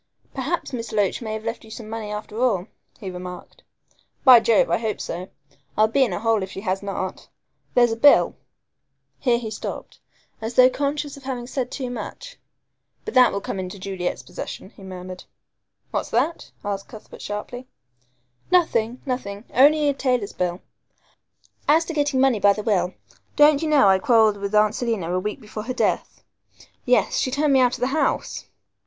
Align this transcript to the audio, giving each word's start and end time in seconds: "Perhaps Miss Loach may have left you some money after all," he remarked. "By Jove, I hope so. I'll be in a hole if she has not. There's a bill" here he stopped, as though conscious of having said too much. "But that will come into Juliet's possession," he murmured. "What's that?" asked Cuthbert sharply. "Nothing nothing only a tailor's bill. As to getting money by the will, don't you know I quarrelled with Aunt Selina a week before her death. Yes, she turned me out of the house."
"Perhaps 0.33 0.73
Miss 0.73 0.91
Loach 0.91 1.21
may 1.21 1.33
have 1.33 1.43
left 1.43 1.63
you 1.63 1.69
some 1.69 1.87
money 1.87 2.09
after 2.09 2.41
all," 2.41 2.65
he 2.97 3.11
remarked. 3.11 3.61
"By 4.23 4.39
Jove, 4.39 4.71
I 4.71 4.79
hope 4.79 4.99
so. 4.99 5.29
I'll 5.77 5.87
be 5.87 6.03
in 6.03 6.11
a 6.11 6.17
hole 6.19 6.41
if 6.41 6.49
she 6.49 6.61
has 6.61 6.81
not. 6.81 7.27
There's 7.75 7.91
a 7.91 7.95
bill" 7.95 8.35
here 9.19 9.37
he 9.37 9.51
stopped, 9.51 9.99
as 10.41 10.55
though 10.55 10.71
conscious 10.71 11.17
of 11.17 11.23
having 11.25 11.45
said 11.45 11.69
too 11.69 11.91
much. 11.91 12.37
"But 13.05 13.13
that 13.13 13.31
will 13.31 13.41
come 13.41 13.59
into 13.59 13.77
Juliet's 13.77 14.23
possession," 14.23 14.71
he 14.71 14.81
murmured. 14.81 15.25
"What's 15.91 16.09
that?" 16.09 16.49
asked 16.65 16.87
Cuthbert 16.87 17.21
sharply. 17.21 17.67
"Nothing 18.49 19.01
nothing 19.05 19.43
only 19.53 19.87
a 19.87 19.93
tailor's 19.93 20.33
bill. 20.33 20.61
As 21.67 21.85
to 21.85 21.93
getting 21.93 22.19
money 22.19 22.39
by 22.39 22.53
the 22.53 22.63
will, 22.63 22.95
don't 23.35 23.61
you 23.61 23.67
know 23.69 23.87
I 23.87 23.99
quarrelled 23.99 24.37
with 24.37 24.55
Aunt 24.55 24.73
Selina 24.73 25.13
a 25.13 25.19
week 25.19 25.39
before 25.39 25.65
her 25.65 25.73
death. 25.75 26.23
Yes, 26.85 27.17
she 27.19 27.29
turned 27.29 27.53
me 27.53 27.59
out 27.59 27.75
of 27.75 27.81
the 27.81 27.85
house." 27.93 28.45